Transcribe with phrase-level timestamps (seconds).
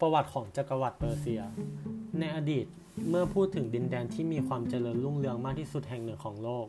[0.00, 1.42] ประวัติของจักรวรรดิเปอร์เซีย
[2.18, 2.66] ในอดีต
[3.08, 6.66] เมื่อพูดถึงดินแดนที่มีความเจริญรุ่งเรืองมากที่สุดแห่งหนึ่งของโลก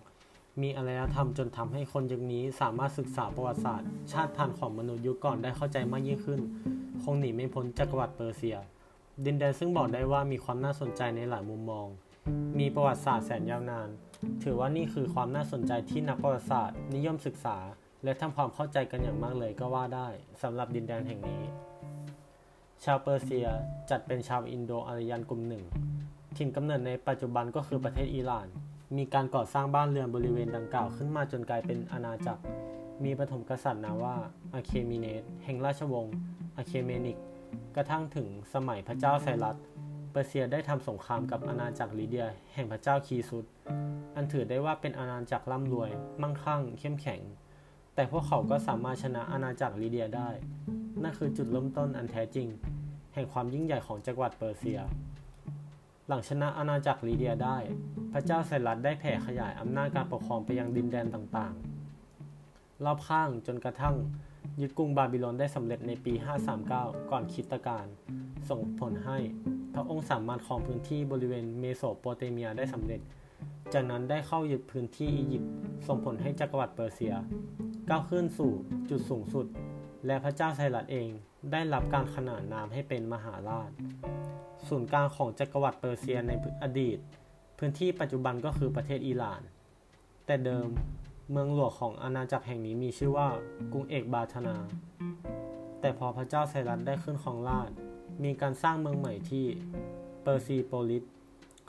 [0.62, 6.40] มีอารยธรรมจนทำให้คนยุคนี้สามารถศึกษาประวัติศาสตร์ ชาติพันธุ์ของมนุษย์ยุคก่อนได้เข้าใจมากยิ่งขึ้น
[7.04, 8.58] คงหนีไม่พ้นจักรวรรดิเปอร์เซีย
[9.26, 11.88] ดินแดนซึ่งบอกได้ว่ามีความน่าสนใจในหลายมุมมอง
[12.60, 13.90] มีประวัติศาสตร์แสนยาวนาน
[14.44, 17.58] ถือว่านี่คือความน่าสนใจที่นักประวัติศาสตร์ นิยมศึกษา
[18.06, 20.08] และทำความเข้าใจกันอย่างมากเลยก็ว่าได้
[20.42, 21.44] สำหรับดินแดนแห่งนี้
[22.84, 23.48] ชาวเปอร์เซีย
[23.90, 25.64] จัดเป็นชาวอินโดอารยันกลุ่มหนึ่ง
[26.38, 28.48] ถิ่นกำเนิดในปัจจุบันก็คือประเทศอิหร่าน
[28.98, 32.44] มีการก่อสร้างบ้านเรือนบริเวณดังกล่าวขึ้นมาจนกลายเป็นอาณาจักร
[33.04, 34.16] มีปฐมกษัตริย์นามว่า
[34.54, 36.16] อาเคมิเนสแห่งราชวงศ์
[36.58, 37.18] อาเคเมนิก
[37.76, 39.56] กระทั่งถึงสมัยพระเจ้าไซรัส
[40.12, 43.46] เปอร์เซียได้ทำสงครามกับอาณาจักรลิเดีย แห่งพระเจ้าครีซุส
[44.16, 45.90] อันถือได้ว่าเป็นอาณาจักรร่ำรวย
[46.22, 47.22] มั่งคั่ง เข้มแข็ง
[47.96, 50.30] แต่พวกเขาก็สามารถชนะอาณาจักรลิเดียได้
[51.04, 52.48] นั่นคือจุดเริ่มต้นอันแท้จริง
[53.14, 54.80] แห่งความยิ่งใหญ่ของจักรวรรดิเปอร์เซีย
[56.08, 57.58] หลังชนะอาณาจักรลิเดียได้
[58.12, 63.96] พระเจ้าไซรัสได้แผ่ขยายอำนาจการปกครองไปยังดินแดนต่างๆ รอบข้างจนกระทั่ง
[64.62, 66.14] ยึดกรุงบาบิโลนได้สำเร็จในปี
[66.62, 67.86] 539 ก่อนคริสตกาล
[68.50, 69.18] ส่งผลให้
[69.74, 73.02] พระองค์สามารถครองพื้นที่บริเวณเมโสโปเตเมียได้สำเร็จ
[73.74, 75.52] จากนั้นได้เข้ายึดพื้นที่อียิปต์
[75.88, 77.14] ส่งผลให้จักรวรรดิเปอร์เซีย
[77.90, 78.52] ก้าวขึ้นสู่
[78.90, 79.46] จุดสูงสุด
[80.06, 81.10] และพระเจ้าไซรัสเอง
[81.52, 83.70] ได้รับการขนานนามให้เป็นมหาราช
[84.68, 86.32] ศูนย์กลางของจักรวรรดิเปอร์เซียใน
[86.64, 86.98] อดีต
[87.58, 89.42] พื้นที่ปัจจุบันก็คือประเทศอิหร่าน
[90.26, 90.68] แต่เดิม
[91.32, 93.28] เมืองหลวงของอาณาจักรแห่งนี้มีชื่อว่า
[93.74, 94.56] กรุงเอกบาธนา
[95.82, 97.70] แต่พอพระเจ้าไซรัสได้ขึ้นครองราช
[98.24, 99.46] มีการสร้างเมืองใหม่ที่
[100.24, 101.04] เปอร์ซีโปลิส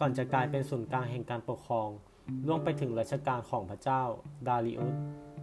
[0.00, 1.88] ก่อนจะกลายเป็นศูนย์กลางแห่งการปกครอง
[2.46, 4.02] ล่วงไปถึงรัชกาลของพระเจ้า
[4.46, 4.94] ดาริอุส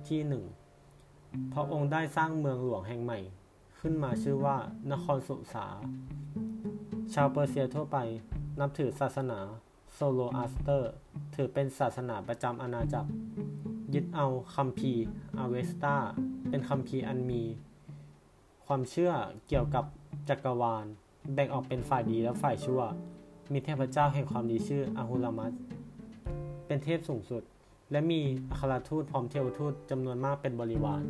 [0.07, 0.43] ที่หนึ่ง
[1.53, 3.19] พระองค์ได้สร้างเมืองหลวงแห่งใหม่
[3.79, 4.57] ขึ้นมาชื่อว่า
[4.91, 5.65] นครสุสา
[7.13, 7.97] ชาวเปอร์เซียทั่วไป
[8.59, 9.39] นับถือศาสนา
[9.93, 10.91] โซโรอาสเตอร์
[11.35, 13.09] ถือเป็นศาสนาประจำอาณาจักร
[13.93, 15.05] ยึดเอาคัมภีร์
[15.39, 15.95] อเวสตา
[16.49, 17.43] เป็นคัมภีร์อันมี
[18.65, 19.11] ความเชื่อ
[19.47, 19.85] เกี่ยวกับ
[20.29, 20.85] จักรวาล
[21.33, 22.81] แบ่งออกเป็นฝ่ายดีและฝ่ายชั่ว
[23.51, 25.53] มีเทพเจ้าแห่งความดีชื่ออาหุรามัส
[26.67, 27.43] เป็นเทพสูงสุด
[27.93, 28.21] และมี
[28.51, 31.03] อัครทูตพร้อมเทวทูตจำนวนมากเป็นบริวาร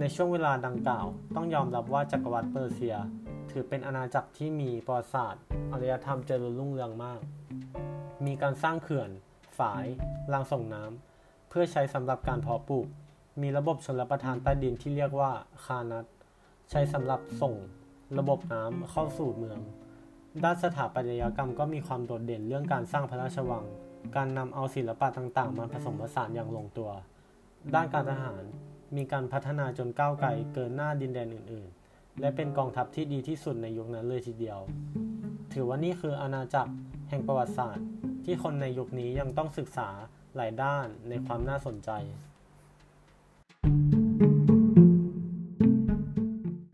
[0.00, 2.96] ในช่วงเวลาดังกล่าว ต้องยอมรับว่าจักรวรรดิเปอร์เซีย
[3.50, 5.42] ถือเป็นอาณาจักรที่มีประวัติศาสตร์
[5.72, 7.20] อารยธรรมเจริญรุ่งเรืองมาก
[8.26, 9.10] มีการสร้างเขื่อน
[9.58, 9.84] ฝาย
[10.32, 12.86] รางส่งน้ำเพื่อใช้สำหรับการเพาะปลูก
[13.42, 15.30] มีระบบชลประทานใต้ดินที่เรียกว่า
[15.64, 16.04] คานัต
[16.70, 17.54] ใช้สำหรับส่ง
[18.18, 19.60] ระบบน้ำเข้าสู่เมือง
[20.44, 23.64] ด้านสถาปัตยกรรมก็มีความโดดเด่นเรื่องการสร้างพระราชวัง
[24.16, 26.90] การนำเอาศิลปะต่างๆ มาผสมผสานอย่างลงตัว
[27.74, 28.42] ด้านการทหาร
[28.96, 34.58] มีการพัฒนาจนก้าวไกลเกินหน้าดินแดนอื่น ๆ และเป็นกองทัพที่ดีที่สุดในยุคนั้นเลยทีเดียว
[35.52, 36.72] ถือว่านี่คืออาณาจักร
[37.08, 37.86] แห่งประวัติศาสตร์
[38.24, 39.88] ที่คนในยุคนี้ยังต้องศึกษา
[40.36, 41.90] หลายด้านในความน่าสนใจ